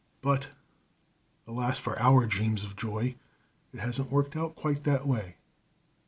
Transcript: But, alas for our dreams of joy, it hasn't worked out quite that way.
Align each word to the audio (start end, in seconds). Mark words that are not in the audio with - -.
But, 0.23 0.47
alas 1.45 1.77
for 1.77 1.99
our 1.99 2.25
dreams 2.25 2.63
of 2.63 2.75
joy, 2.75 3.13
it 3.71 3.79
hasn't 3.81 4.09
worked 4.11 4.35
out 4.35 4.55
quite 4.55 4.83
that 4.83 5.05
way. 5.05 5.35